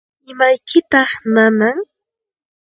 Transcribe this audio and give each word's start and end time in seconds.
¿Imaykitaq 0.31 1.11
nanan? 1.33 1.79